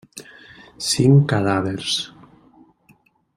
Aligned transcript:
Cinc 0.85 1.27
cadàvers. 1.33 1.99